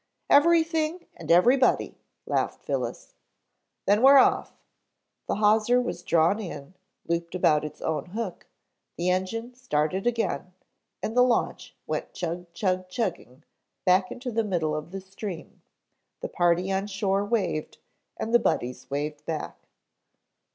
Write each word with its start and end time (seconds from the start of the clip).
"Everything 0.31 1.05
and 1.15 1.29
everybody," 1.31 1.93
laughed 2.25 2.63
Phyllis. 2.63 3.13
"Then 3.85 4.01
we're 4.01 4.17
off." 4.17 4.51
The 5.27 5.35
hawser 5.35 5.79
was 5.79 6.01
drawn 6.01 6.39
in, 6.39 6.73
looped 7.07 7.35
about 7.35 7.63
its 7.63 7.81
own 7.81 8.07
hook, 8.07 8.47
the 8.97 9.11
engine 9.11 9.53
started 9.53 10.07
again, 10.07 10.53
and 11.03 11.15
the 11.15 11.21
launch 11.21 11.75
went 11.85 12.13
chug 12.15 12.51
chug 12.51 12.89
chugging 12.89 13.43
back 13.85 14.09
into 14.11 14.31
the 14.31 14.43
middle 14.43 14.73
of 14.75 14.89
the 14.89 15.01
stream, 15.01 15.61
the 16.21 16.29
party 16.29 16.71
on 16.71 16.87
shore 16.87 17.23
waved, 17.23 17.77
and 18.17 18.33
the 18.33 18.39
Buddies 18.39 18.89
waved 18.89 19.23
back. 19.27 19.55